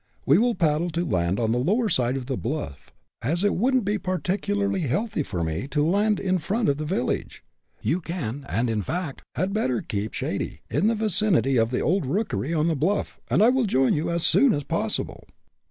[0.25, 3.85] We will paddle to land on the lower side of the bluff, as it wouldn't
[3.85, 7.43] be particularly healthy for me to land in front of the village.
[7.83, 12.07] You can, and in fact, had better keep shady, in the vicinity of the old
[12.07, 15.27] rookery on the bluff, and I will join you, as soon as possible."